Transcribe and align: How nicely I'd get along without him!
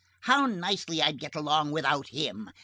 How 0.21 0.47
nicely 0.47 0.99
I'd 0.99 1.19
get 1.19 1.35
along 1.35 1.69
without 1.73 2.07
him! 2.07 2.49